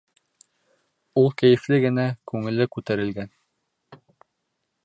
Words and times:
Ул 1.23 1.29
кәйефле 1.41 1.79
генә, 1.85 2.07
күңеле 2.33 2.67
күтәрелгән. 2.77 3.33